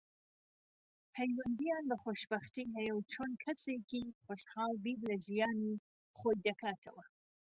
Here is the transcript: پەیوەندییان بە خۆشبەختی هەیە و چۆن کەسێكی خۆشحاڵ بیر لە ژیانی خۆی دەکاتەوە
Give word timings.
پەیوەندییان 1.13 1.83
بە 1.89 1.95
خۆشبەختی 2.03 2.71
هەیە 2.75 2.93
و 2.95 3.05
چۆن 3.11 3.31
کەسێكی 3.43 4.03
خۆشحاڵ 4.23 4.73
بیر 4.83 4.99
لە 5.09 5.15
ژیانی 5.25 5.75
خۆی 6.17 6.41
دەکاتەوە 6.45 7.03